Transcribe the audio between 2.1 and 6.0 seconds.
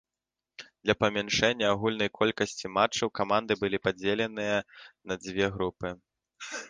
колькасці матчаў каманды былі падзеленыя на дзве групы.